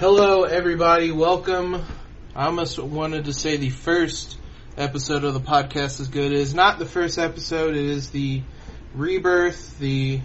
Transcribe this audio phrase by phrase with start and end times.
[0.00, 1.10] Hello, everybody.
[1.10, 1.84] Welcome.
[2.32, 4.38] I almost wanted to say the first
[4.76, 6.30] episode of the podcast is good.
[6.30, 7.74] It is not the first episode.
[7.74, 8.44] It is the
[8.94, 10.20] rebirth, the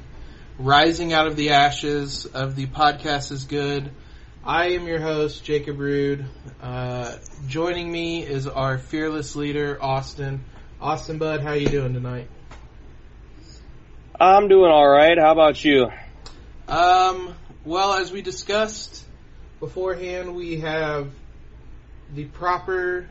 [0.60, 3.90] rising out of the ashes of the podcast is good.
[4.46, 6.24] I am your host, Jacob Rude.
[6.62, 7.16] Uh,
[7.48, 10.42] joining me is our fearless leader, Auston.
[10.80, 12.28] Auston Bud, how you doing tonight?
[14.22, 15.18] I'm doing all right.
[15.18, 15.90] How about you?
[16.68, 17.34] Um,
[17.66, 19.03] well, as we discussed
[19.64, 21.10] beforehand, we have
[22.14, 23.08] the proper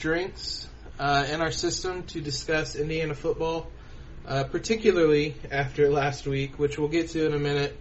[0.00, 0.68] drinks
[0.98, 3.68] uh, in our system to discuss Indiana football,
[4.26, 7.78] uh, particularly after last week, which we'll get to in a minute.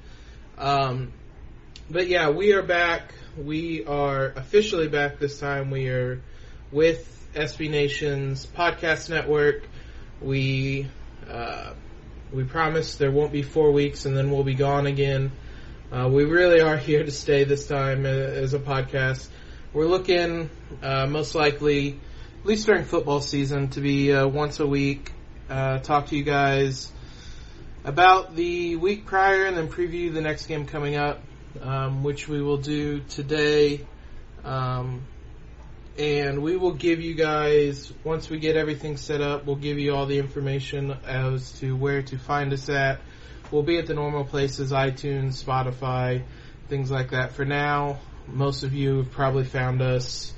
[0.59, 1.14] Um,
[1.90, 3.12] but yeah, we are back.
[3.44, 5.72] We are officially back this time.
[5.72, 6.22] We are
[6.72, 9.64] with SB Nation's podcast network.
[10.22, 10.88] We
[11.28, 11.73] uh,
[12.31, 15.31] we promise there won't be four weeks and then we'll be gone again.
[15.91, 19.27] Uh, we really are here to stay this time as a podcast.
[19.73, 20.49] We're looking
[20.81, 22.00] uh, most likely,
[22.42, 25.11] at least during football season, to be uh, once a week.
[25.50, 26.92] Uh, talk to you guys
[27.83, 31.22] about the week prior and then preview the next game coming up
[31.61, 33.86] um, which we will do today.
[34.44, 35.05] Um,
[35.97, 39.95] and we will give you guys, once we get everything set up, we'll give you
[39.95, 42.99] all the information as to where to find us at.
[43.52, 46.24] We'll be at the normal places, iTunes, Spotify,
[46.68, 47.34] things like that.
[47.34, 50.34] For now, most of you have probably found us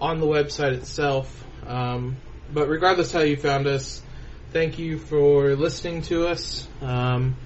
[0.00, 1.44] on the website itself.
[1.66, 2.16] Um,
[2.52, 4.00] but regardless how you found us,
[4.52, 6.66] thank you for listening to us.
[6.80, 7.36] Um,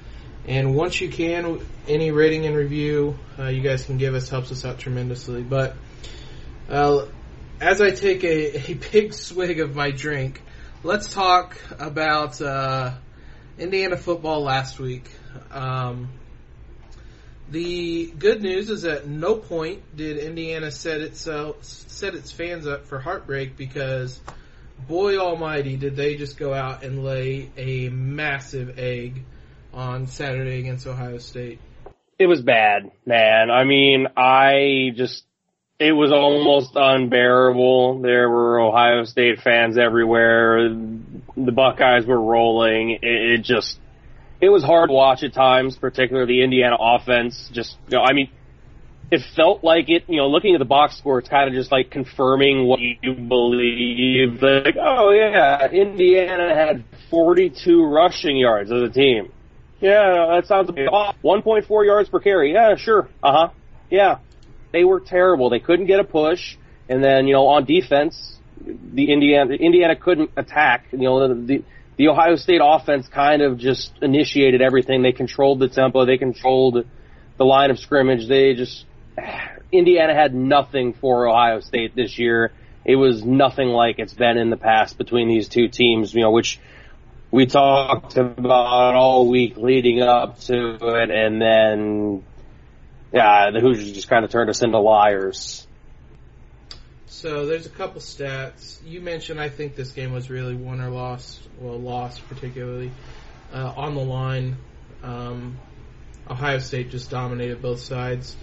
[0.47, 4.53] and once you can, any rating and review uh, you guys can give us helps
[4.53, 5.43] us out tremendously.
[5.43, 5.75] But
[6.69, 7.07] uh,
[7.61, 10.43] as I take a, a big swig of my drink,
[10.83, 12.95] let's talk about uh,
[13.63, 15.09] Indiana football last week.
[15.53, 16.09] Um,
[17.49, 22.87] the good news is at no point did Indiana set itself set its fans up
[22.87, 24.21] for heartbreak because
[24.89, 29.23] boy almighty did they just go out and lay a massive egg
[29.73, 31.61] on Saturday against Ohio State?
[32.19, 33.51] It was bad, man.
[33.51, 35.25] I mean, I just,
[35.83, 38.01] it was almost unbearable.
[38.03, 40.69] There were Ohio State fans everywhere.
[40.69, 42.91] The Buckeyes were rolling.
[42.91, 43.79] It, it just,
[44.41, 47.51] it was hard to watch at times, particularly the Indiana offense.
[47.53, 48.31] Just, you know, I mean,
[49.11, 51.73] it felt like it, you know, looking at the box score, it's kind of just
[51.73, 54.41] like confirming what you believe.
[54.41, 59.33] Like, oh yeah, Indiana had 42 rushing yards as a team.
[59.81, 62.53] Yeah, that sounds about 1.4 yards per carry.
[62.53, 63.09] Yeah, sure.
[63.23, 63.49] Uh huh.
[63.91, 64.19] Yeah.
[64.73, 65.51] They were terrible.
[65.51, 66.57] They couldn't get a push.
[66.89, 70.87] And then, you know, on defense, the Indiana, Indiana couldn't attack.
[70.93, 71.63] You know, the,
[71.97, 75.03] the Ohio State offense kind of just initiated everything.
[75.03, 76.05] They controlled the tempo.
[76.05, 76.87] They controlled
[77.37, 78.29] the line of scrimmage.
[78.29, 78.85] They just,
[79.73, 82.53] Indiana had nothing for Ohio State this year.
[82.85, 86.33] It was nothing like it's been in the past between these two teams, you know,
[86.33, 86.59] which
[87.31, 92.25] we talked about all week leading up to it, and then
[93.13, 95.67] yeah, the Hoosiers just kind of turned us into liars.
[97.07, 98.79] So there's a couple stats.
[98.85, 101.41] You mentioned I think this game was really won or lost.
[101.61, 102.91] Well, lost particularly
[103.53, 104.57] uh, on the line.
[105.03, 105.59] Um,
[106.29, 108.37] Ohio State just dominated both sides.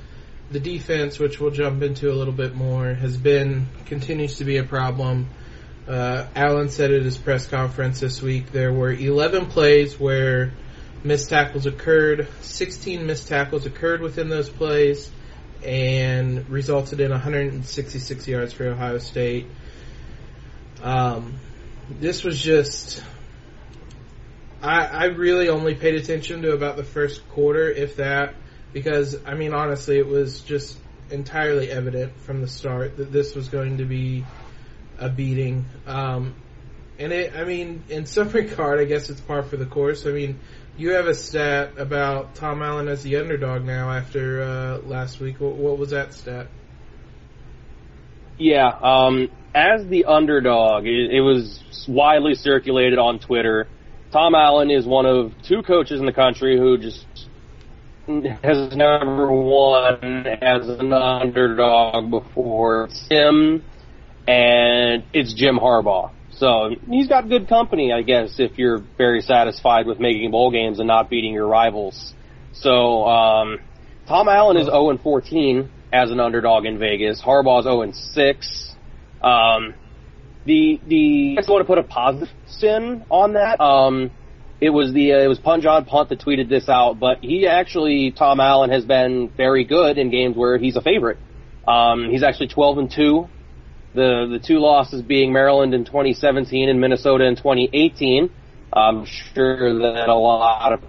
[0.51, 4.57] The defense, which we'll jump into a little bit more, has been continues to be
[4.57, 5.27] a problem.
[5.87, 10.53] Uh, Allen said at his press conference this week there were 11 plays where
[11.03, 12.27] missed tackles occurred.
[12.41, 15.09] 16 missed tackles occurred within those plays
[15.63, 19.47] and resulted in 166 yards for Ohio State.
[20.81, 21.39] Um,
[21.89, 23.03] this was just.
[24.61, 28.35] I, I really only paid attention to about the first quarter, if that,
[28.73, 30.77] because, I mean, honestly, it was just
[31.09, 34.25] entirely evident from the start that this was going to be
[34.97, 35.65] a beating.
[35.87, 36.35] Um,
[36.99, 40.05] and it, I mean, in some regard, I guess it's par for the course.
[40.05, 40.39] I mean,
[40.77, 45.39] you have a stat about Tom Allen as the underdog now after uh, last week.
[45.39, 46.47] What, what, was that stat?
[48.37, 53.67] Yeah, um, as the underdog, it, it was widely circulated on Twitter.
[54.11, 57.05] Tom Allen is one of two coaches in the country who just
[58.41, 62.85] has never won as an underdog before.
[62.85, 63.63] It's him
[64.27, 66.11] and it's Jim Harbaugh.
[66.39, 70.79] So he's got good company, I guess, if you're very satisfied with making bowl games
[70.79, 72.13] and not beating your rivals.
[72.53, 73.59] So um,
[74.07, 77.21] Tom Allen is 0 and 14 as an underdog in Vegas.
[77.21, 78.75] Harbaugh's 0 and 6.
[79.21, 79.73] Um,
[80.45, 83.59] the the I just want to put a positive spin on that.
[83.59, 84.09] Um,
[84.61, 88.11] it was the uh, it was Punjon Punt that tweeted this out, but he actually
[88.11, 91.17] Tom Allen has been very good in games where he's a favorite.
[91.67, 93.27] Um, he's actually 12 and two.
[93.93, 98.29] The the two losses being Maryland in 2017 and Minnesota in 2018.
[98.71, 100.81] I'm sure that a lot of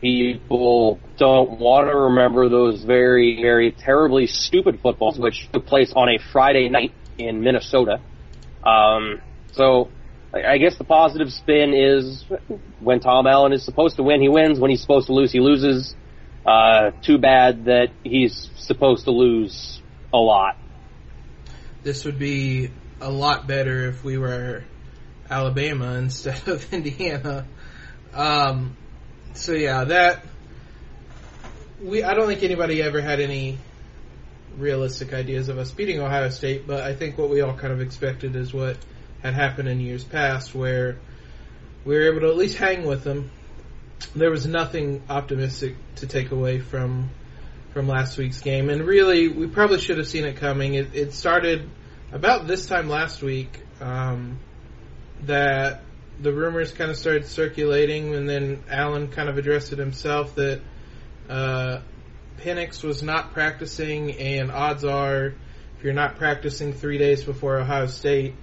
[0.00, 6.08] people don't want to remember those very very terribly stupid footballs which took place on
[6.08, 8.00] a Friday night in Minnesota.
[8.62, 9.20] Um,
[9.52, 9.88] so
[10.34, 12.24] I guess the positive spin is
[12.80, 14.58] when Tom Allen is supposed to win, he wins.
[14.58, 15.94] When he's supposed to lose, he loses.
[16.44, 19.80] Uh, too bad that he's supposed to lose
[20.12, 20.56] a lot.
[21.82, 22.70] This would be
[23.00, 24.62] a lot better if we were
[25.28, 27.46] Alabama instead of Indiana.
[28.14, 28.76] Um,
[29.34, 30.24] so yeah, that
[31.82, 33.58] we I don't think anybody ever had any
[34.56, 37.80] realistic ideas of us beating Ohio State, but I think what we all kind of
[37.80, 38.76] expected is what
[39.22, 40.98] had happened in years past, where
[41.84, 43.30] we were able to at least hang with them.
[44.14, 47.10] There was nothing optimistic to take away from
[47.72, 50.74] from last week's game, and really, we probably should have seen it coming.
[50.74, 51.68] It, it started
[52.12, 54.38] about this time last week um,
[55.22, 55.82] that
[56.20, 60.60] the rumors kind of started circulating, and then Allen kind of addressed it himself that
[61.28, 61.80] uh,
[62.38, 65.34] Penix was not practicing, and odds are,
[65.78, 68.34] if you're not practicing three days before Ohio State,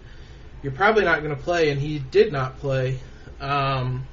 [0.63, 2.99] you're probably not going to play, and he did not play.
[3.39, 4.07] Um,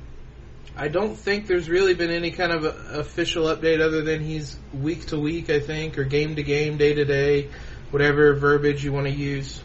[0.79, 5.07] I don't think there's really been any kind of official update other than he's week
[5.07, 7.49] to week, I think, or game to game, day to day,
[7.91, 9.63] whatever verbiage you want to use.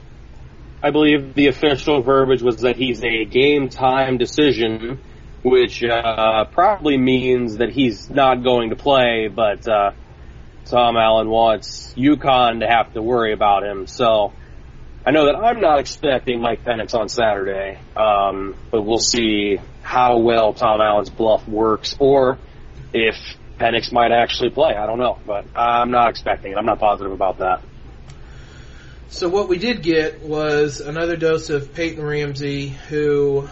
[0.82, 5.02] I believe the official verbiage was that he's a game time decision,
[5.44, 9.92] which uh, probably means that he's not going to play, but uh,
[10.66, 13.86] Tom Allen wants UConn to have to worry about him.
[13.86, 14.32] So
[15.06, 20.20] I know that I'm not expecting Mike Penix on Saturday, um, but we'll see how
[20.20, 22.38] well Tom Allen's bluff works, or
[22.94, 23.16] if
[23.60, 24.74] Penix might actually play.
[24.74, 26.58] I don't know, but I'm not expecting it.
[26.58, 27.62] I'm not positive about that.
[29.10, 33.48] So what we did get was another dose of Peyton Ramsey, who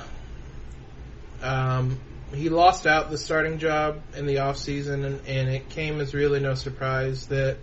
[1.41, 1.99] um,
[2.33, 6.13] he lost out the starting job in the off season, and, and it came as
[6.13, 7.57] really no surprise that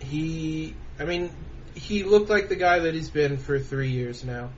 [0.00, 0.74] he.
[0.98, 1.30] I mean,
[1.74, 4.50] he looked like the guy that he's been for three years now,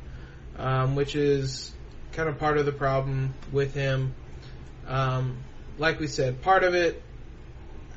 [0.57, 1.73] um, which is
[2.13, 4.15] kind of part of the problem with him.
[4.87, 5.39] Um,
[5.79, 7.03] like we said, part of it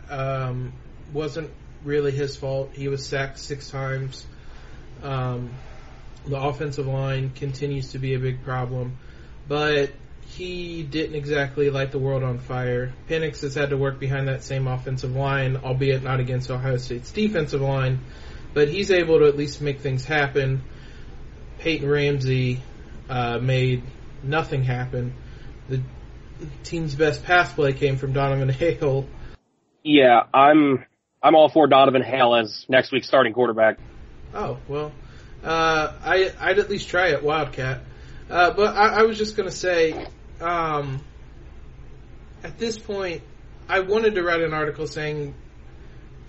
[0.10, 0.74] um,
[1.14, 1.52] wasn't
[1.84, 2.72] really his fault.
[2.74, 4.26] He was sacked six times.
[5.04, 5.52] Um,
[6.26, 8.98] the offensive line continues to be a big problem,
[9.48, 9.92] but
[10.28, 12.94] he didn't exactly light the world on fire.
[13.08, 17.12] Penix has had to work behind that same offensive line, albeit not against Ohio State's
[17.12, 18.00] defensive line,
[18.54, 20.64] but he's able to at least make things happen.
[21.60, 22.62] Peyton Ramsey
[23.08, 23.84] uh, made
[24.26, 25.14] nothing happened.
[25.70, 25.82] The
[26.64, 29.08] team's best pass play came from Donovan Hale.
[29.84, 30.86] Yeah, I'm
[31.22, 33.78] I'm all for Donovan Hale as next week's starting quarterback.
[34.34, 34.92] Oh well,
[35.44, 37.82] uh, I I'd at least try it Wildcat.
[38.30, 40.08] Uh, but I, I, was just gonna say,
[40.42, 41.00] um,
[42.44, 43.22] at this point,
[43.70, 45.36] I wanted to write an article saying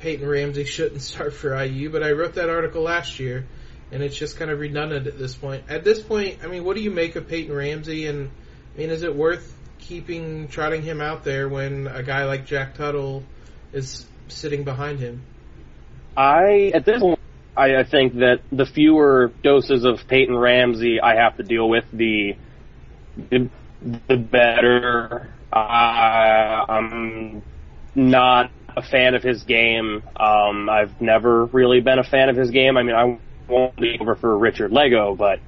[0.00, 3.46] Peyton Ramsey shouldn't start for IU, but I wrote that article last year,
[3.96, 5.64] and it's just kind of redundant at this point.
[5.70, 8.06] At this point, I mean, what do you make of Peyton Ramsey?
[8.06, 8.30] And
[8.74, 12.74] I mean, is it worth keeping trotting him out there when a guy like Jack
[12.74, 13.22] Tuttle
[13.72, 15.22] is sitting behind him.
[16.14, 17.20] I at this point,
[17.56, 21.84] I, I think that the fewer doses of Peyton Ramsey I have to deal with,
[21.92, 22.36] the
[23.16, 23.48] the,
[23.80, 25.32] the better.
[25.50, 27.42] Uh, I'm
[27.94, 30.02] not a fan of his game.
[30.16, 32.76] Um, I've never really been a fan of his game.
[32.76, 35.40] I mean, I won't be over for Richard Lagow, but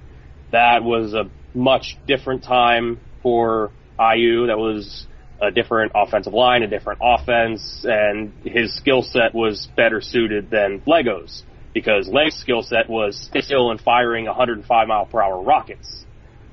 [0.53, 4.47] that was a much different time for IU.
[4.47, 5.07] That was
[5.41, 10.81] a different offensive line, a different offense, and his skill set was better suited than
[10.81, 16.05] Lagow's because Lagow's skill set was still in firing 105 mile per hour rockets.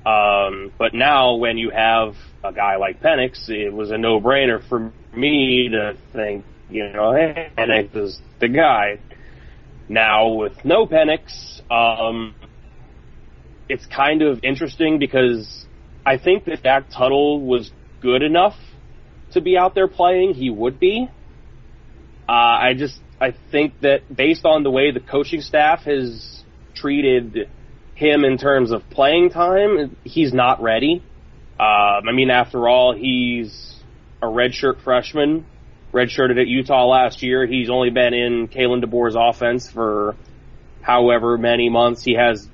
[0.04, 4.66] Um, but now when you have a guy like Penix, it was a no brainer
[4.68, 8.98] for me to think, you know, hey, Penix is the guy.
[9.88, 12.34] Now with no Penix, um,
[13.68, 15.66] it's kind of interesting because
[16.04, 18.56] I think that Jack Tuttle was good enough
[19.32, 21.08] to be out there playing, he would be.
[22.28, 26.42] Uh, I just I think that based on the way the coaching staff has
[26.74, 27.48] treated
[27.94, 31.02] him in terms of playing time, he's not ready.
[31.58, 33.74] Um, I mean, after all, he's
[34.20, 35.46] a redshirt freshman,
[35.96, 37.46] redshirted at Utah last year.
[37.46, 40.14] He's only been in Kalen DeBoer's offense for
[40.82, 42.04] however many months.
[42.04, 42.48] He has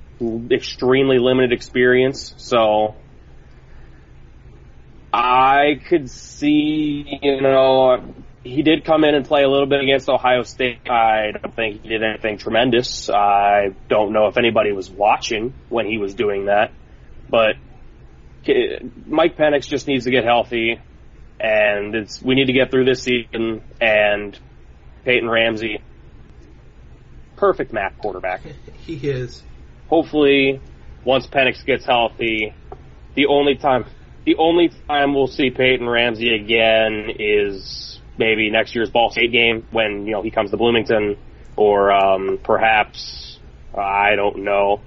[0.49, 2.95] extremely limited experience, so
[5.11, 10.09] I could see, you know, he did come in and play a little bit against
[10.09, 10.89] Ohio State.
[10.89, 13.09] I don't think he did anything tremendous.
[13.09, 16.71] I don't know if anybody was watching when he was doing that,
[17.29, 17.55] but
[19.05, 20.79] Mike Penix just needs to get healthy,
[21.43, 23.61] and it's we need to get through this season.
[23.79, 24.39] And
[25.05, 25.83] Peyton Ramsey,
[27.35, 28.41] perfect MAC quarterback.
[28.73, 29.43] he is.
[29.89, 30.61] Hopefully,
[31.03, 32.55] once Penix gets healthy,
[33.15, 33.85] the only time
[34.25, 39.67] the only time we'll see Peyton Ramsey again is maybe next year's Ball State game
[39.71, 41.17] when, you know, he comes to Bloomington
[41.57, 43.39] or, um, perhaps,
[43.77, 44.81] I don't know,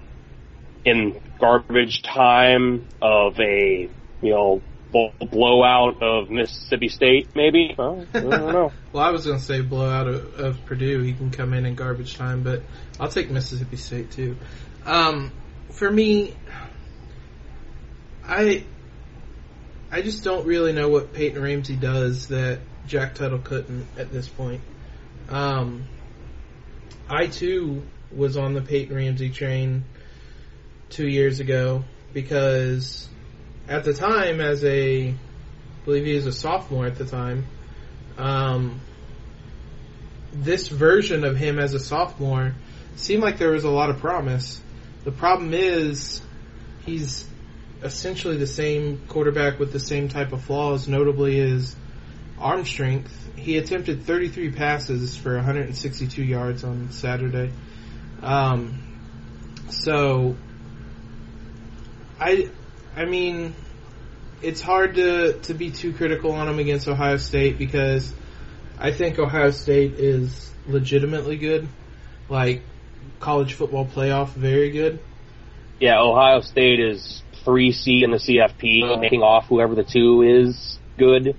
[0.84, 3.90] in garbage time of a,
[4.22, 4.62] you know,
[4.93, 7.75] blowout of Mississippi State, maybe.
[7.76, 8.73] Well, I don't know.
[8.93, 11.02] well, I was going to say blowout of, of, Purdue.
[11.02, 12.62] He can come in in garbage time, but
[12.99, 14.37] I'll take Mississippi State too.
[14.85, 15.33] Um,
[15.71, 16.35] for me,
[18.25, 18.64] I
[19.90, 24.28] I just don't really know what Peyton Ramsey does that Jack Tuttle couldn't at this
[24.28, 24.61] point.
[25.28, 25.85] Um,
[27.09, 29.85] I too was on the Peyton Ramsey train
[30.90, 33.09] two years ago because
[33.68, 35.14] at the time, as a, I
[35.85, 37.46] believe he was a sophomore at the time,
[38.18, 38.80] um,
[40.32, 42.54] this version of him as a sophomore
[42.96, 44.61] seemed like there was a lot of promise.
[45.04, 46.20] The problem is
[46.85, 47.26] he's
[47.82, 51.76] essentially the same quarterback with the same type of flaws, notably his
[52.38, 53.12] arm strength.
[53.37, 57.52] He attempted 33 passes for 162 yards on Saturday.
[58.23, 58.82] Um,
[59.68, 60.37] so,
[62.18, 62.50] I,
[62.96, 63.54] I mean,
[64.42, 68.12] it's hard to to be too critical on him against Ohio State because
[68.78, 71.68] I think Ohio State is legitimately good,
[72.30, 72.62] like
[73.20, 74.98] college football playoff, very good.
[75.78, 80.78] Yeah, Ohio State is three C in the CFP, making off whoever the two is
[80.96, 81.36] good.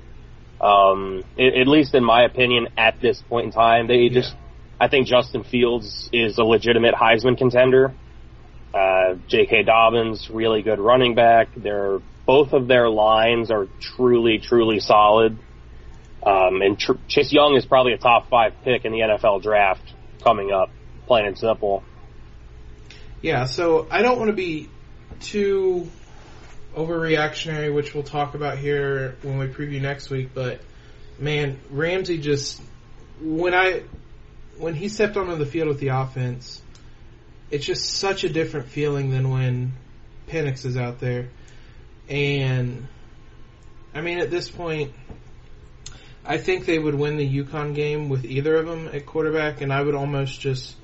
[0.61, 4.39] Um, at least in my opinion, at this point in time, they just, yeah.
[4.79, 7.93] I think Justin Fields is a legitimate Heisman contender.
[8.77, 9.63] Uh, J.K.
[9.63, 11.47] Dobbins, really good running back.
[11.57, 15.35] They're, both of their lines are truly, truly solid.
[16.23, 19.81] Um, and tr- Chase Young is probably a top five pick in the NFL draft
[20.23, 20.69] coming up,
[21.07, 21.83] plain and simple.
[23.21, 24.69] Yeah, so I don't want to be
[25.21, 25.89] too
[26.75, 30.35] overreactionary, which we'll talk about here when we preview next week.
[30.35, 30.61] But
[31.17, 32.61] man, Ramsey just
[33.21, 33.83] when I
[34.57, 36.61] when he stepped onto the field with the offense,
[37.49, 39.73] it's just such a different feeling than when
[40.27, 41.29] Penix is out there.
[42.09, 42.87] And
[43.93, 44.93] I mean, at this point,
[46.25, 49.71] I think they would win the UConn game with either of them at quarterback, and
[49.71, 50.75] I would almost just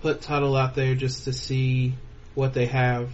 [0.00, 1.94] put Tuttle out there just to see
[2.34, 3.10] what they have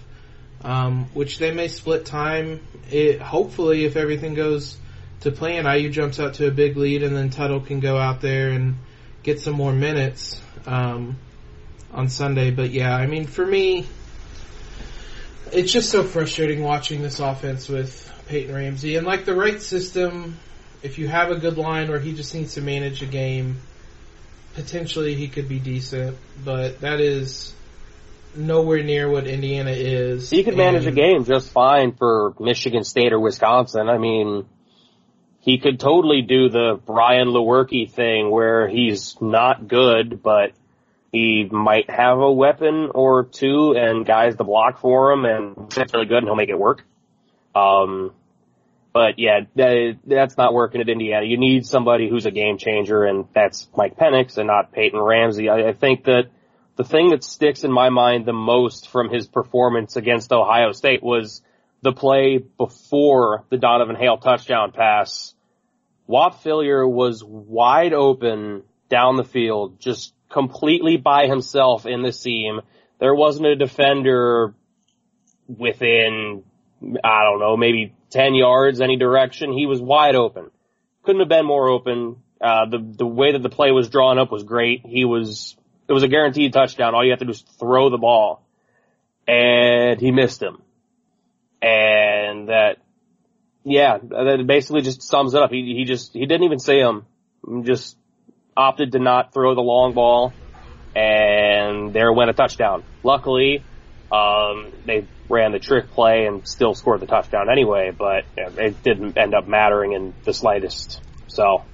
[0.65, 2.61] um, which they may split time.
[2.91, 4.77] It, hopefully, if everything goes
[5.21, 8.21] to plan, IU jumps out to a big lead, and then Tuttle can go out
[8.23, 8.77] there and
[9.23, 11.17] get some more minutes um,
[11.95, 12.51] on Sunday.
[12.51, 13.87] But yeah, I mean, for me,
[15.53, 18.97] it's just so frustrating watching this offense with Peyton Ramsey.
[18.97, 20.39] And like the right system,
[20.83, 23.61] if you have a good line where he just needs to manage a game,
[24.55, 26.17] potentially he could be decent.
[26.45, 27.55] But that is
[28.37, 30.31] nowhere near what Indiana is.
[30.31, 33.89] He could manage a game just fine for Michigan State or Wisconsin.
[33.89, 34.47] I mean,
[35.41, 40.53] he could totally do the Brian Lewerke thing where he's not good, but
[41.15, 45.95] he might have a weapon or two and guys to block for him and that's
[45.95, 46.83] really good and he'll make it work.
[47.55, 48.13] Um,
[48.93, 51.25] but yeah, that, that's not working at Indiana.
[51.25, 55.49] You need somebody who's a game changer and that's Mike Penix and not Peyton Ramsey.
[55.49, 56.31] I, I think that
[56.75, 61.03] the thing that sticks in my mind the most from his performance against Ohio State
[61.03, 61.43] was
[61.83, 65.33] the play before the Donovan Hale touchdown pass.
[66.07, 72.61] Whop Philyor was wide open down the field, just completely by himself in the seam.
[72.99, 74.55] There wasn't a defender
[75.47, 76.43] within,
[77.03, 79.53] I don't know, maybe 10 yards any direction.
[79.53, 80.51] He was wide open.
[81.03, 82.17] Couldn't have been more open.
[82.41, 84.85] Uh, the, the way that the play was drawn up was great.
[84.85, 85.57] He was
[85.89, 86.95] it was a guaranteed touchdown.
[86.95, 88.43] All you have to do is throw the ball.
[89.27, 90.63] And he missed him.
[91.61, 92.79] And that,
[93.65, 95.51] yeah, that basically just sums it up.
[95.51, 97.07] He, he just, he didn't even see him.
[97.63, 97.97] Just
[98.57, 100.33] opted to not throw the long ball.
[100.95, 102.85] And there went a touchdown.
[103.03, 103.65] Luckily,
[104.13, 109.19] um, they ran the trick play and still scored the touchdown anyway, but it didn't
[109.19, 111.03] end up mattering in the slightest.
[111.27, 111.65] So,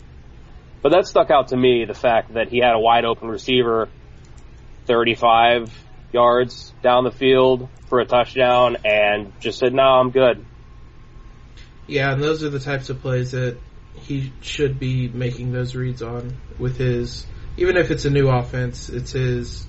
[0.83, 3.89] but that stuck out to me, the fact that he had a wide open receiver
[4.87, 5.71] 35
[6.13, 10.45] yards down the field for a touchdown and just said, no, I'm good.
[11.87, 13.59] Yeah, and those are the types of plays that
[13.95, 18.89] he should be making those reads on with his, even if it's a new offense,
[18.89, 19.65] it's his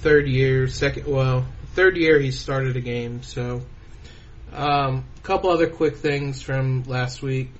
[0.00, 3.62] third year, second, well, third year he started a game, so.
[4.52, 7.50] Um, a couple other quick things from last week.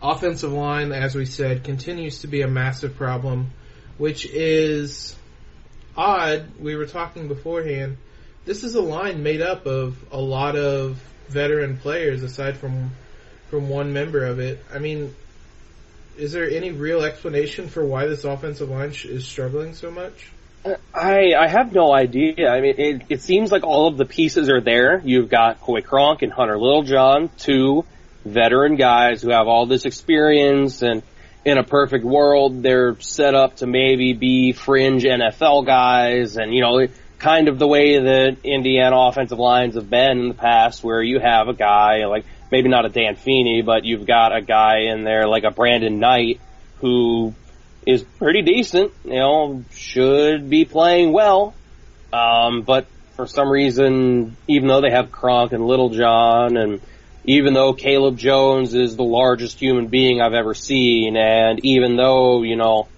[0.00, 3.50] Offensive line, as we said, continues to be a massive problem,
[3.98, 5.16] which is
[5.96, 6.60] odd.
[6.60, 7.96] We were talking beforehand.
[8.44, 12.92] This is a line made up of a lot of veteran players aside from
[13.50, 14.64] from one member of it.
[14.72, 15.14] I mean,
[16.16, 20.30] is there any real explanation for why this offensive line sh- is struggling so much?
[20.94, 22.48] I I have no idea.
[22.48, 25.00] I mean, it, it seems like all of the pieces are there.
[25.04, 27.84] You've got Coy Cronk and Hunter Littlejohn, two
[28.24, 31.02] veteran guys who have all this experience, and
[31.44, 36.62] in a perfect world, they're set up to maybe be fringe NFL guys, and you
[36.62, 36.88] know,
[37.18, 41.20] kind of the way that Indiana offensive lines have been in the past, where you
[41.20, 45.04] have a guy like maybe not a Dan Feeney, but you've got a guy in
[45.04, 46.40] there like a Brandon Knight
[46.80, 47.34] who
[47.86, 51.54] is pretty decent, you know, should be playing well.
[52.12, 56.80] Um, but for some reason, even though they have Cronk and Littlejohn and
[57.24, 62.42] even though Caleb Jones is the largest human being I've ever seen and even though,
[62.42, 62.88] you know,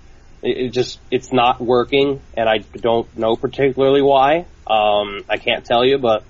[0.43, 4.47] it, it just, it's not working and I don't know particularly why.
[4.67, 6.25] Um, I can't tell you, but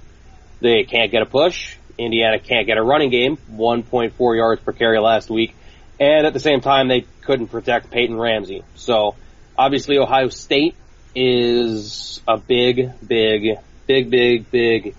[0.60, 1.77] they can't get a push.
[1.99, 5.55] Indiana can't get a running game, 1.4 yards per carry last week.
[6.00, 8.62] And at the same time, they couldn't protect Peyton Ramsey.
[8.76, 9.17] So
[9.57, 10.76] obviously Ohio State
[11.14, 14.95] is a big, big, big, big, big,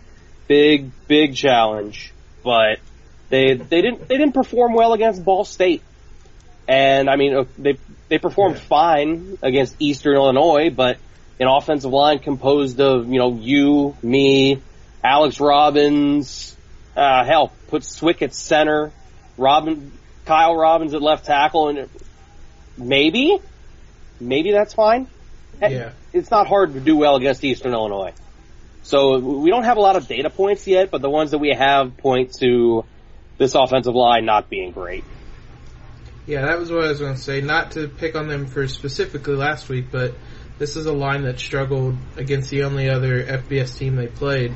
[0.47, 2.13] big, big challenge.
[2.43, 2.79] But
[3.29, 5.81] they, they didn't, they didn't perform well against Ball State.
[6.67, 7.77] And I mean, uh, they,
[8.09, 8.61] they performed yeah.
[8.61, 10.97] fine against Eastern Illinois, but
[11.39, 14.61] an offensive line composed of, you know, you, me,
[15.03, 16.55] Alex Robbins,
[16.99, 18.91] uh, hell, put Swick at center,
[19.37, 19.91] Robin,
[20.25, 21.89] Kyle Robbins at left tackle, and
[22.77, 23.39] maybe,
[24.19, 25.07] maybe that's fine.
[25.61, 25.91] Yeah.
[26.13, 28.13] It's not hard to do well against Eastern Illinois.
[28.83, 31.53] So we don't have a lot of data points yet, but the ones that we
[31.53, 32.85] have point to
[33.37, 35.03] this offensive line not being great.
[36.25, 37.41] Yeah, that was what I was going to say.
[37.41, 40.13] Not to pick on them for specifically last week, but
[40.57, 44.53] this is a line that struggled against the only other FBS team they played.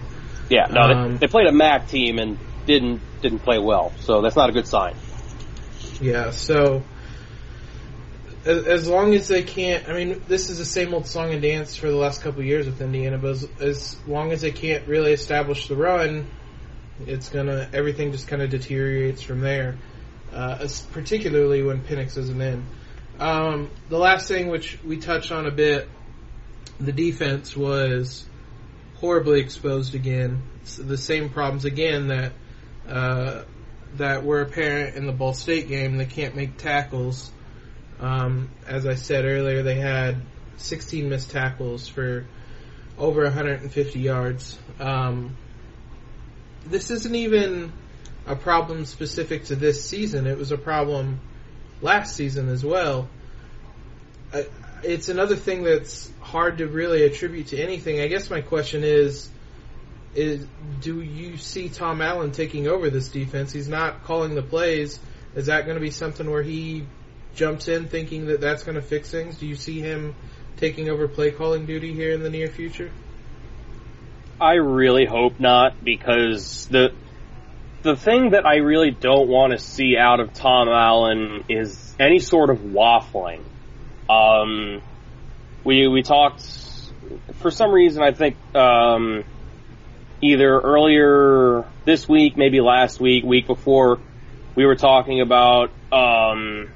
[0.54, 2.38] Yeah, no, um, they, they played a MAC team and
[2.68, 4.96] didn't didn't play well, so that's not a good sign.
[6.00, 6.84] Yeah, so
[8.46, 11.42] as, as long as they can't, I mean, this is the same old song and
[11.42, 14.88] dance for the last couple years with Indiana, but as, as long as they can't
[14.88, 16.28] really establish the run,
[17.08, 19.78] it's gonna everything just kind of deteriorates from there.
[20.32, 22.64] Uh, particularly when Penix isn't in.
[23.20, 25.88] Um, the last thing which we touched on a bit,
[26.80, 28.26] the defense was
[29.04, 30.42] horribly exposed again.
[30.62, 32.32] It's the same problems again that
[32.88, 33.44] uh,
[33.98, 35.98] that were apparent in the Ball State game.
[35.98, 37.30] They can't make tackles.
[38.00, 40.22] Um, as I said earlier, they had
[40.56, 42.26] 16 missed tackles for
[42.98, 44.58] over 150 yards.
[44.80, 45.36] Um,
[46.66, 47.74] this isn't even
[48.26, 50.28] a problem specific to this season.
[50.28, 51.20] It was a problem
[51.82, 53.10] last season as well.
[54.34, 54.44] Uh,
[54.82, 58.02] it's another thing that's hard to really attribute to anything.
[58.02, 59.30] I guess my question is,
[60.16, 60.46] is
[60.82, 63.54] do you see Tom Allen taking over this defense?
[63.54, 65.00] He's not calling the plays.
[65.36, 66.86] Is that going to be something where he
[67.36, 69.38] jumps in thinking that that's going to fix things?
[69.38, 70.16] Do you see him
[70.58, 72.92] taking over play calling duty here in the near future?
[74.42, 76.94] I really hope not because the
[77.84, 82.20] the thing that I really don't want to see out of Tom Allen is any
[82.20, 83.42] sort of waffling.
[84.10, 84.82] Um,
[85.64, 86.44] we we talked
[87.36, 88.04] for some reason.
[88.04, 89.24] I think um,
[90.22, 94.00] either earlier this week, maybe last week, week before,
[94.56, 96.70] we were talking about um,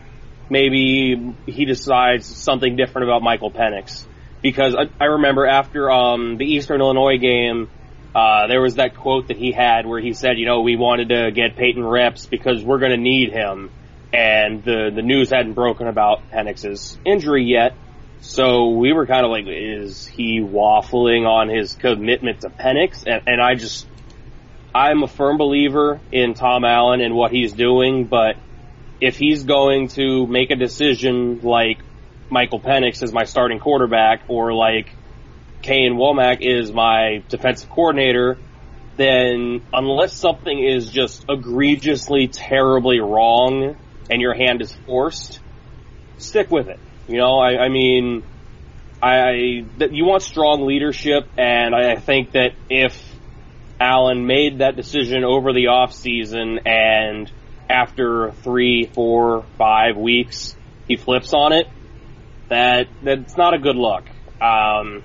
[0.50, 4.06] maybe he decides something different about Michael Penix
[4.42, 7.70] because I, I remember after um, the Eastern Illinois game
[8.18, 11.10] uh, there was that quote that he had where he said, you know, we wanted
[11.10, 13.70] to get Peyton reps because we're going to need him.
[14.12, 17.76] And the, the news hadn't broken about Penix's injury yet.
[18.20, 23.04] So we were kind of like, is he waffling on his commitment to Penix?
[23.06, 23.88] And, and I just,
[24.74, 28.38] I'm a firm believer in Tom Allen and what he's doing, but
[29.00, 31.80] if he's going to make a decision like
[32.30, 34.90] Michael Penix is my starting quarterback or like
[35.62, 38.38] Kane Wommack is my defensive coordinator,
[38.98, 43.78] then unless something is just egregiously terribly wrong
[44.10, 45.40] and your hand is forced,
[46.18, 46.80] stick with it.
[47.08, 48.24] You know, I, I mean,
[49.02, 53.02] I, that you want strong leadership, and I think that if
[53.80, 57.32] Allen made that decision over the off season and
[57.70, 60.56] after three, four, five weeks,
[60.88, 61.68] he flips on it.
[62.50, 64.04] That that's not a good look.
[64.42, 65.04] Um,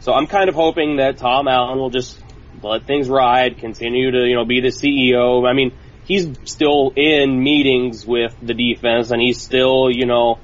[0.00, 2.18] so I'm kind of hoping that Tom Allen will just
[2.62, 5.48] let things ride, continue to you know be the CEO.
[5.48, 5.72] I mean,
[6.04, 10.38] he's still in meetings with the defense, and he's still you know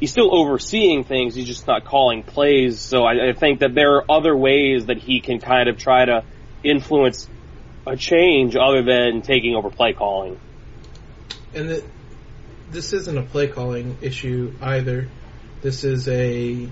[0.00, 1.34] he's still overseeing things.
[1.34, 2.80] He's just not calling plays.
[2.80, 6.04] So I, I think that there are other ways that he can kind of try
[6.06, 6.24] to
[6.64, 7.28] influence
[7.86, 10.40] a change other than taking over play calling.
[11.54, 11.84] And the,
[12.70, 15.08] this isn't a play calling issue either.
[15.60, 16.68] This is a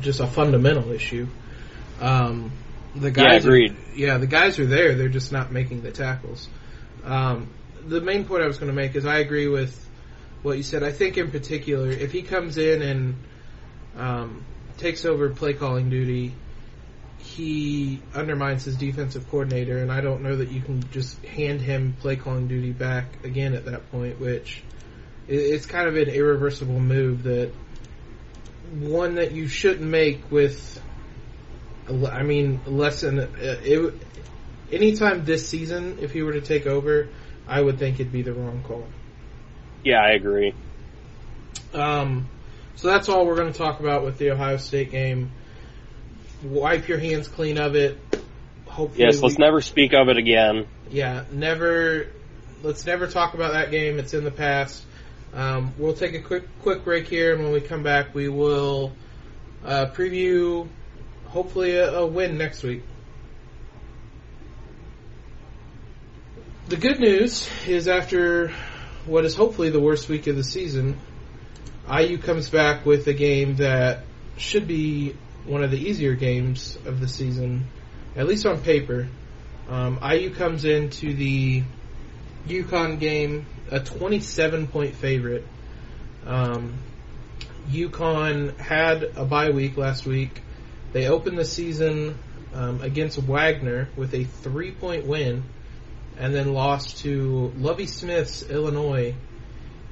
[0.00, 1.26] just a fundamental issue.
[2.00, 2.50] Um,
[2.94, 3.72] the guys, yeah, agreed.
[3.72, 4.94] Are, yeah, the guys are there.
[4.94, 6.48] They're just not making the tackles.
[7.04, 7.48] Um,
[7.86, 9.78] the main point I was going to make is I agree with
[10.42, 10.82] what you said.
[10.82, 13.14] I think in particular, if he comes in and
[13.96, 14.44] um,
[14.78, 16.34] takes over play calling duty,
[17.18, 21.96] he undermines his defensive coordinator, and I don't know that you can just hand him
[22.00, 24.62] play calling duty back again at that point, which
[25.28, 27.52] it's kind of an irreversible move that
[28.80, 30.82] one that you shouldn't make with.
[31.88, 33.94] I mean, less than uh, it.
[34.70, 37.08] Anytime this season, if he were to take over,
[37.46, 38.86] I would think it'd be the wrong call.
[39.84, 40.54] Yeah, I agree.
[41.74, 42.28] Um,
[42.76, 45.30] so that's all we're going to talk about with the Ohio State game.
[46.42, 47.98] Wipe your hands clean of it.
[48.66, 49.20] Hopefully, yes.
[49.20, 50.66] Let's we, never speak of it again.
[50.90, 52.08] Yeah, never.
[52.62, 53.98] Let's never talk about that game.
[53.98, 54.84] It's in the past.
[55.34, 58.92] Um, we'll take a quick quick break here, and when we come back, we will
[59.64, 60.68] uh, preview
[61.26, 62.82] hopefully a, a win next week.
[66.68, 68.52] The good news is after
[69.06, 70.98] what is hopefully the worst week of the season,
[71.90, 74.04] IU comes back with a game that
[74.36, 77.66] should be one of the easier games of the season,
[78.16, 79.08] at least on paper.
[79.68, 81.62] Um, IU comes into the
[82.46, 85.46] UConn game a 27 point favorite.
[86.26, 86.74] Um,
[87.70, 90.42] UConn had a bye week last week.
[90.92, 92.18] They opened the season
[92.54, 95.42] um, against Wagner with a three point win
[96.18, 99.14] and then lost to Lovie Smith's Illinois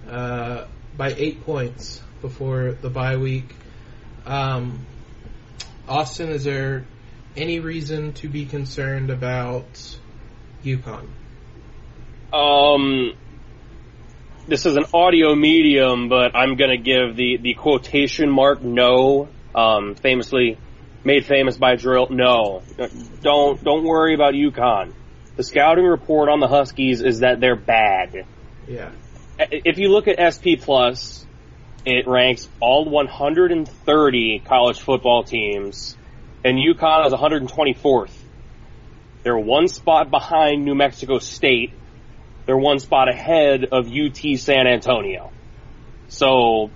[0.08, 3.54] uh, by eight points before the bye week.
[4.26, 4.86] Um,
[5.88, 6.84] Auston, is there
[7.36, 9.66] any reason to be concerned about
[10.64, 11.08] UConn?
[12.32, 13.14] Um,
[14.46, 19.28] this is an audio medium, but I'm going to give the, the quotation mark no,
[19.54, 20.58] um, famously
[21.04, 22.10] made famous by dril.
[22.10, 22.62] No,
[23.22, 24.92] don't don't worry about UConn.
[25.40, 28.26] The scouting report on the Huskies is that they're bad.
[28.68, 28.90] Yeah.
[29.38, 31.24] If you look at SP Plus,
[31.86, 35.96] it ranks all 130 college football teams,
[36.44, 38.12] and UConn is 124th.
[39.22, 41.72] They're one spot behind New Mexico State.
[42.44, 45.32] They're one spot ahead of UT San Antonio.
[46.08, 46.70] So,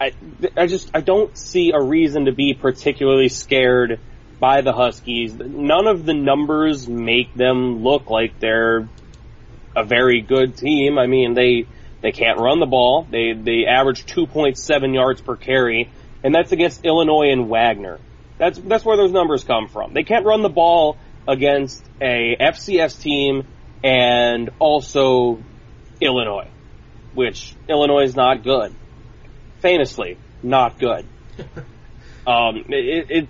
[0.00, 0.10] I,
[0.56, 4.00] I just, I don't see a reason to be particularly scared
[4.38, 5.34] by the Huskies.
[5.34, 8.88] None of the numbers make them look like they're
[9.76, 10.98] a very good team.
[10.98, 11.66] I mean, they
[12.00, 13.06] they can't run the ball.
[13.10, 15.90] They they average 2.7 yards per carry,
[16.22, 17.98] and that's against Illinois and Wagner.
[18.38, 19.94] That's that's where those numbers come from.
[19.94, 20.96] They can't run the ball
[21.26, 23.46] against a FCS team
[23.82, 25.42] and also
[26.00, 26.48] Illinois,
[27.14, 28.74] which Illinois is not good.
[29.60, 31.04] Famously, not good.
[32.26, 33.28] um, it, it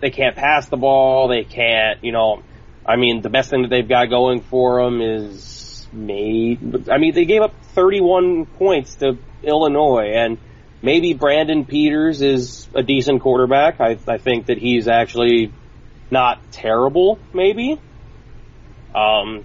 [0.00, 1.28] they can't pass the ball.
[1.28, 2.42] They can't, you know,
[2.84, 6.88] I mean, the best thing that they've got going for them is made.
[6.90, 10.38] I mean, they gave up 31 points to Illinois, and
[10.82, 13.80] maybe Brandon Peters is a decent quarterback.
[13.80, 15.52] I, I think that he's actually
[16.10, 17.80] not terrible, maybe.
[18.94, 19.44] Um,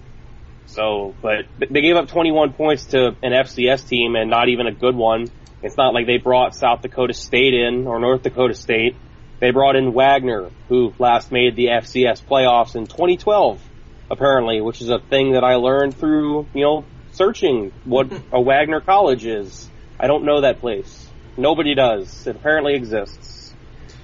[0.66, 4.72] so, but they gave up 21 points to an FCS team and not even a
[4.72, 5.26] good one.
[5.62, 8.96] It's not like they brought South Dakota State in or North Dakota State
[9.42, 13.60] they brought in Wagner, who last made the FCS playoffs in 2012,
[14.08, 18.80] apparently, which is a thing that I learned through, you know, searching what a Wagner
[18.80, 19.68] college is.
[19.98, 21.08] I don't know that place.
[21.36, 22.24] Nobody does.
[22.24, 23.52] It apparently exists.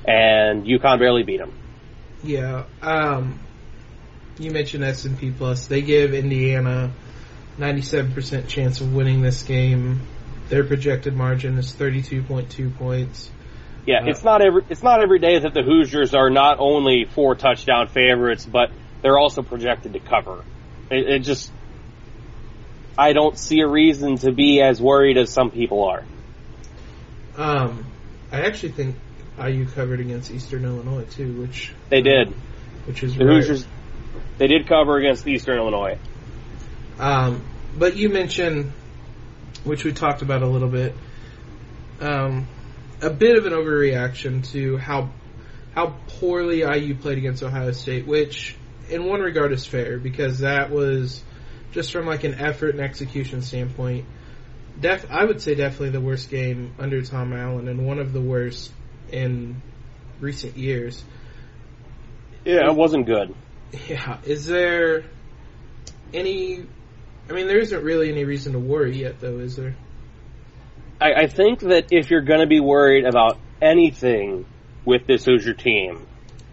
[0.05, 1.53] And UConn barely beat them.
[2.25, 2.65] Yeah.
[2.83, 3.39] Um,
[4.41, 5.69] you mentioned S&P Plus.
[5.69, 6.91] They give Indiana
[7.61, 10.01] 97% chance of winning this game.
[10.49, 13.31] Their projected margin is 32.2 points.
[13.89, 17.35] Yeah, it's not every it's not every day that the Hoosiers are not only four
[17.35, 18.71] touchdown favorites, but
[19.01, 20.45] they're also projected to cover.
[20.91, 21.51] It, it just
[22.99, 26.05] I don't see a reason to be as worried as some people are.
[27.39, 27.87] Um,
[28.31, 28.97] I actually think
[29.43, 32.35] IU covered against Eastern Illinois too, which they did.
[32.85, 33.67] Which is the Hoosiers.
[34.37, 35.99] They did cover against Eastern Illinois.
[36.99, 37.43] Um,
[37.75, 38.71] but you mentioned,
[39.65, 40.95] which we talked about a little bit,
[42.01, 42.47] um,
[43.01, 45.11] a bit of an overreaction to how
[45.75, 48.57] how poorly IU played against Ohio State, which
[48.89, 51.23] in one regard is fair because that was
[51.73, 54.07] just from like an effort and execution standpoint.
[54.81, 58.21] Def, I would say definitely the worst game under Tom Allen and one of the
[58.21, 58.71] worst
[59.11, 59.61] in
[60.21, 61.03] recent years.
[62.45, 63.35] Yeah, it wasn't good.
[63.87, 65.05] Yeah, is there
[66.15, 66.65] any?
[67.29, 69.77] I mean, there isn't really any reason to worry yet, though, is there?
[71.01, 74.47] I, I think that if you're going to be worried about anything
[74.85, 76.07] with this Hoosier team,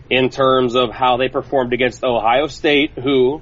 [0.09, 3.41] in terms of how they performed against Ohio State, who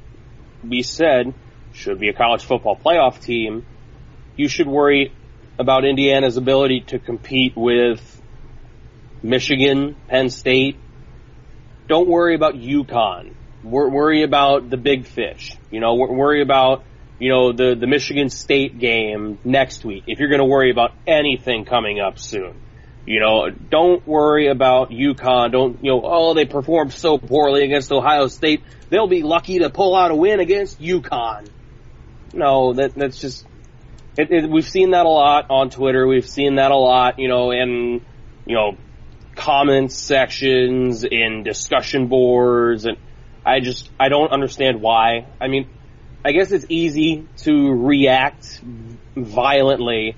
[0.63, 1.33] we said
[1.73, 3.65] should be a college football playoff team,
[4.35, 5.11] you should worry
[5.59, 8.21] about Indiana's ability to compete with
[9.21, 10.77] Michigan, Penn State.
[11.87, 13.33] Don't worry about UConn.
[13.63, 15.57] Worry about the big fish.
[15.69, 16.83] You know, worry about
[17.19, 20.91] you know, the, the Michigan State game next week, if you're going to worry about
[21.07, 22.59] anything coming up soon.
[23.05, 25.51] You know, don't worry about UConn.
[25.51, 28.63] Don't, you know, oh, they performed so poorly against Ohio State.
[28.89, 31.49] They'll be lucky to pull out a win against UConn.
[32.33, 33.45] No, that, that's just,
[34.17, 36.07] it, it, we've seen that a lot on Twitter.
[36.07, 38.01] We've seen that a lot, you know, in,
[38.45, 38.77] you know,
[39.35, 42.97] comments sections, in discussion boards, and
[43.45, 45.27] I just, I don't understand why.
[45.41, 45.67] I mean,
[46.25, 48.61] I guess it's easy to react
[49.15, 50.15] violently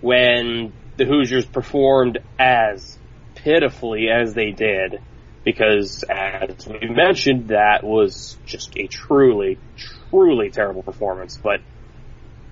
[0.00, 2.98] when the Hoosiers performed as
[3.36, 5.00] pitifully as they did
[5.44, 9.58] because as we mentioned that was just a truly
[10.10, 11.38] truly terrible performance.
[11.40, 11.60] But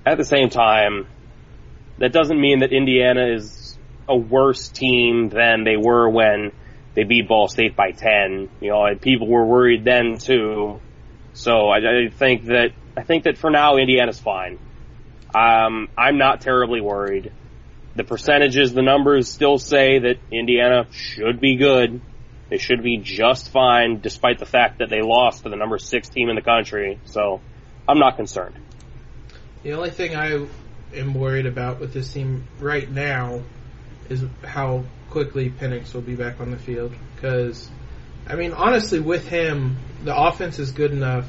[0.07, 1.07] at the same time
[1.99, 3.77] that doesn't mean that Indiana is
[4.09, 6.53] a worse team than they were when
[6.95, 10.81] they beat Ball State by 10 you know people were worried then too.
[11.33, 14.59] So I, I think that I think that for now Indiana's fine.
[15.35, 17.33] Um, I'm not terribly worried.
[17.97, 22.01] The percentages, the numbers still say that Indiana should be good.
[22.51, 26.09] They should be just fine, despite the fact that they lost to the number six
[26.09, 26.99] team in the country.
[27.05, 27.41] So
[27.89, 28.57] I'm not concerned.
[29.63, 30.47] The only thing I
[30.95, 33.43] am worried about with this team right now
[34.11, 36.93] is how quickly Penix will be back on the field.
[37.15, 37.71] Because,
[38.27, 41.27] I mean, honestly, with him, the offense is good enough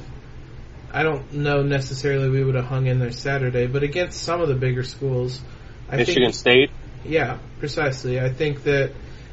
[0.94, 4.48] I don't know necessarily we would have hung in there Saturday, but against some of
[4.48, 5.42] the bigger schools,
[5.90, 6.72] I Michigan think, State.
[7.04, 8.22] Yeah, precisely.
[8.22, 8.92] I think that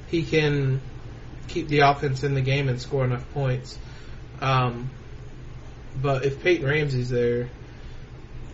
[0.09, 0.81] he can
[1.49, 3.79] keep the offense in the game and score enough points.
[4.41, 4.91] Um,
[6.01, 7.51] but if Peyton Ramsey's there,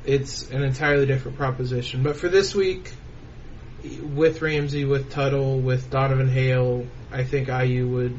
[0.04, 2.02] it's an entirely different proposition.
[2.02, 2.92] But for this week,
[4.02, 8.18] with Ramsey, with Tuttle, with Donovan Hale, I think IU would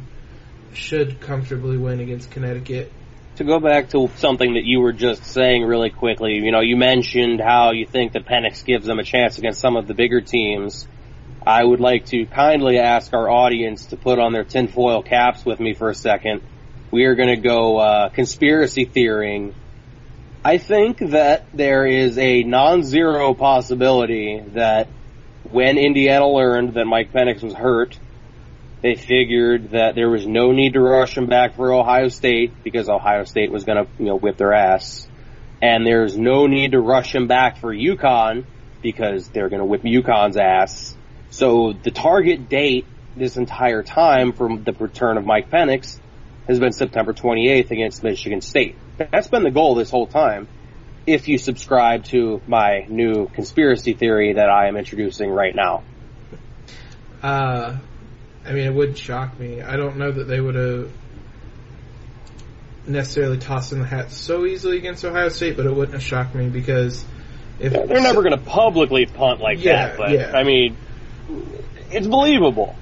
[0.74, 2.92] should comfortably win against Connecticut
[3.38, 6.76] to go back to something that you were just saying really quickly, you know, you
[6.76, 10.22] mentioned how you think that Penix gives them a chance against some of the bigger
[10.22, 10.88] teams.
[11.46, 15.60] I would like to kindly ask our audience to put on their tinfoil caps with
[15.60, 16.42] me for a second.
[16.92, 19.54] We are going to go uh, conspiracy theorying.
[20.44, 24.88] I think that there is a non-zero possibility that
[25.52, 28.00] when Indiana learned that Mike Penix was hurt,
[28.82, 32.90] they figured that there was no need to rush him back for Ohio State because
[32.90, 35.08] Ohio State was going to, you know, whip their ass.
[35.62, 38.46] And there's no need to rush him back for UConn
[38.84, 40.96] because they're going to whip UConn's ass.
[41.32, 42.86] So the target date
[43.16, 46.00] this entire time from the return of Mike Penix
[46.48, 48.76] has been September 28th against Michigan State.
[48.98, 50.48] That's been the goal this whole time.
[51.08, 55.84] If you subscribe to my new conspiracy theory that I am introducing right now.
[57.24, 57.78] Uh,
[58.48, 59.62] I mean, it wouldn't shock me.
[59.62, 60.92] I don't know that they would have
[62.88, 66.34] necessarily tossed in the hat so easily against Ohio State, but it wouldn't have shocked
[66.34, 67.04] me because
[67.60, 69.98] if they're never going to publicly punt like yeah, that.
[69.98, 70.32] But yeah.
[70.34, 70.78] I mean,
[71.92, 72.76] it's believable.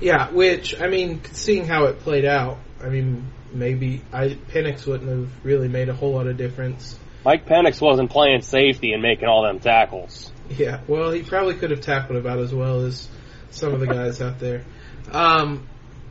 [0.00, 5.08] Yeah, which I mean, seeing how it played out, I mean, maybe I Penix wouldn't
[5.08, 6.98] have really made a whole lot of difference.
[7.24, 10.30] Mike Penix wasn't playing safety and making all them tackles.
[10.50, 13.08] Yeah, well, he probably could have tackled about as well as
[13.50, 14.64] some of the guys out there.
[15.10, 15.68] Um,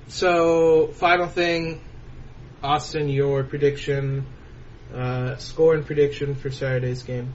[0.08, 1.82] so final thing,
[2.64, 4.26] Auston, your prediction,
[4.94, 7.34] uh, score and prediction for Saturday's game.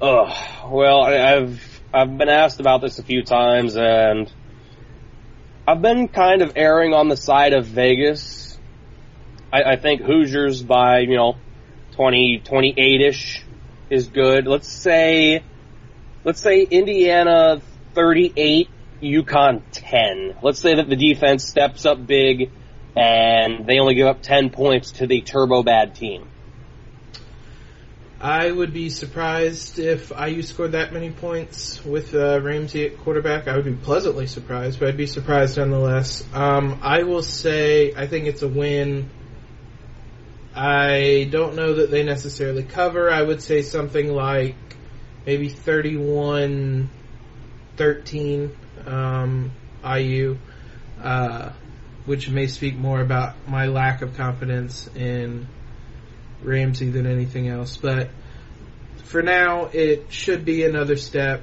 [0.00, 0.34] Oh
[0.66, 4.32] well, I, I've I've been asked about this a few times, and
[5.66, 8.58] I've been kind of erring on the side of Vegas.
[9.52, 11.36] I, I think Hoosiers by you know
[11.96, 13.44] 20, 28 ish
[13.90, 14.46] is good.
[14.46, 15.42] Let's say,
[16.24, 17.60] let's say Indiana
[17.94, 18.70] 38,
[19.02, 20.36] UConn 10.
[20.42, 22.50] Let's say that the defense steps up big
[22.96, 26.28] and they only give up 10 points to the turbo bad team.
[28.20, 33.48] I would be surprised if IU scored that many points with uh, Ramsey at quarterback.
[33.48, 36.22] I would be pleasantly surprised, but I'd be surprised nonetheless.
[36.34, 39.08] Um, I will say I think it's a win.
[40.54, 43.10] I don't know that they necessarily cover.
[43.10, 44.56] I would say something like
[45.24, 46.90] maybe 31
[47.76, 49.52] 13 um,
[49.84, 50.36] IU,
[51.02, 51.50] uh,
[52.06, 55.46] which may speak more about my lack of confidence in
[56.42, 57.76] Ramsey than anything else.
[57.76, 58.10] But
[59.04, 61.42] for now, it should be another step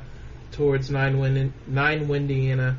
[0.52, 2.78] towards nine win nine win Indiana.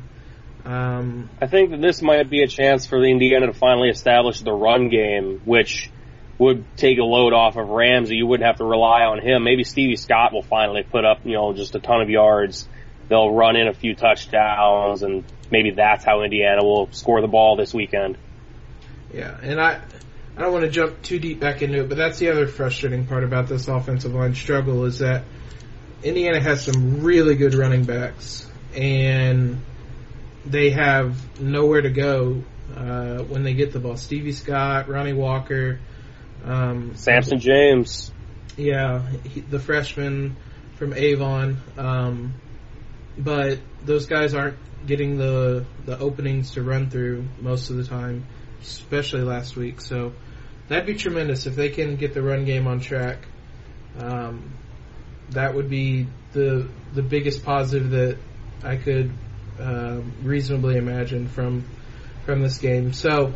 [0.65, 4.41] Um, I think that this might be a chance for the Indiana to finally establish
[4.41, 5.89] the run game, which
[6.37, 8.15] would take a load off of Ramsey.
[8.15, 9.43] You wouldn't have to rely on him.
[9.43, 12.67] Maybe Stevie Scott will finally put up, you know, just a ton of yards.
[13.09, 17.55] They'll run in a few touchdowns, and maybe that's how Indiana will score the ball
[17.55, 18.17] this weekend.
[19.13, 19.81] Yeah, and I
[20.37, 23.07] I don't want to jump too deep back into it, but that's the other frustrating
[23.07, 25.23] part about this offensive line struggle is that
[26.03, 29.61] Indiana has some really good running backs, and
[30.45, 32.43] they have nowhere to go
[32.75, 33.97] uh, when they get the ball.
[33.97, 35.79] Stevie Scott, Ronnie Walker,
[36.45, 38.11] um, Sampson James.
[38.55, 40.37] Yeah, he, the freshman
[40.75, 41.57] from Avon.
[41.77, 42.33] Um,
[43.19, 48.25] but those guys aren't getting the the openings to run through most of the time,
[48.61, 49.81] especially last week.
[49.81, 50.13] So
[50.69, 53.19] that'd be tremendous if they can get the run game on track.
[53.97, 54.53] Um,
[55.31, 58.17] that would be the the biggest positive that
[58.63, 59.11] I could
[59.59, 61.65] uh, reasonably imagine from
[62.25, 62.93] from this game.
[62.93, 63.33] So,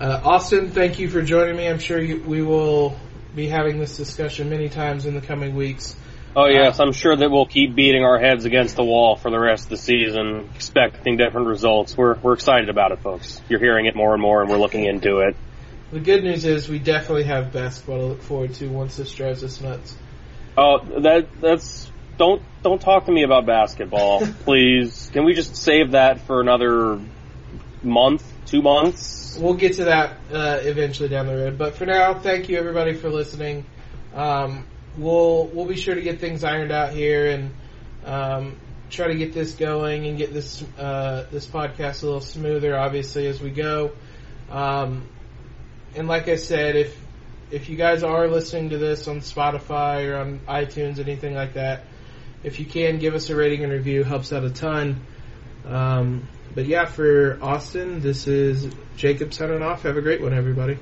[0.00, 1.66] uh, Auston, thank you for joining me.
[1.68, 2.96] I'm sure you, we will
[3.34, 5.96] be having this discussion many times in the coming weeks.
[6.36, 9.38] Oh yes, I'm sure that we'll keep beating our heads against the wall for the
[9.38, 11.96] rest of the season, expecting different results.
[11.96, 13.40] We're we're excited about it, folks.
[13.48, 15.36] You're hearing it more and more, and we're looking into it.
[15.92, 19.44] The good news is we definitely have basketball to look forward to once this drives
[19.44, 19.94] us nuts.
[20.58, 25.10] Oh, that that's don't don't talk to me about basketball, please.
[25.12, 27.00] Can we just save that for another
[27.84, 29.38] month, two months?
[29.40, 31.58] We'll get to that uh, eventually down the road.
[31.58, 33.66] But for now, thank you everybody for listening.
[34.14, 37.54] Um, we'll we'll be sure to get things ironed out here and
[38.04, 38.56] um,
[38.90, 43.26] try to get this going and get this uh, this podcast a little smoother, obviously
[43.26, 43.92] as we go.
[44.50, 45.08] Um,
[45.94, 46.98] and like I said, if
[47.50, 51.84] if you guys are listening to this on Spotify or on iTunes, anything like that,
[52.42, 55.04] if you can give us a rating and review, helps out a ton.
[55.66, 59.82] Um, but yeah, for Auston, this is Jacob signing off.
[59.82, 60.78] Have a great one, everybody.